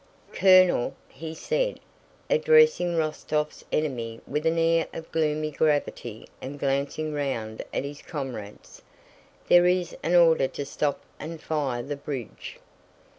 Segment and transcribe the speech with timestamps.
[0.33, 1.79] "Colonel," he said,
[2.27, 8.81] addressing Rostóv's enemy with an air of gloomy gravity and glancing round at his comrades,
[9.47, 12.57] "there is an order to stop and fire the bridge."